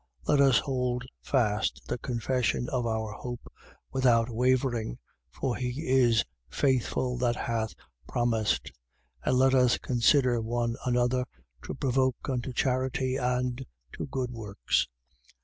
[0.27, 0.29] 10:23.
[0.29, 3.47] Let us hold fast the confession of our hope
[3.91, 4.97] without wavering
[5.29, 7.75] (for he is faithful that hath
[8.07, 8.71] promised):
[9.23, 9.25] 10:24.
[9.25, 11.25] And let us consider one another,
[11.65, 14.87] to provoke unto charity and to good works:
[15.27, 15.33] 10:25.